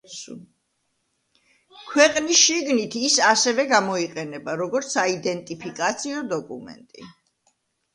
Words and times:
ქვეყნის 1.89 2.41
შიგნით 2.47 2.99
ის 3.03 3.19
ასევე 3.29 3.69
გამოიყენება, 3.75 4.59
როგორც 4.67 4.93
საიდენტიფიკაციო 4.99 6.29
დოკუმენტი. 6.37 7.11